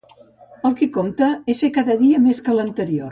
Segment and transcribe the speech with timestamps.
[0.69, 3.09] El que compta és fer cada dia més que l'anterior.